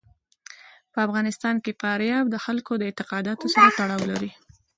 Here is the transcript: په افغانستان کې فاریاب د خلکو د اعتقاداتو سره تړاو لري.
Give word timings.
په 0.93 0.99
افغانستان 1.07 1.55
کې 1.63 1.77
فاریاب 1.81 2.25
د 2.29 2.35
خلکو 2.45 2.73
د 2.77 2.81
اعتقاداتو 2.89 3.45
سره 3.55 3.69
تړاو 3.79 4.01
لري. 4.11 4.31